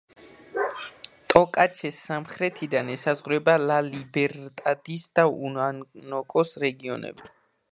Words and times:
ტოკაჩეს 1.33 1.99
სამხრეთიდან 2.05 2.89
ესაზღვრება 2.95 3.55
ლა-ლიბერტადის 3.67 5.05
და 5.21 5.27
უანუკოს 5.35 6.57
რეგიონები. 6.65 7.33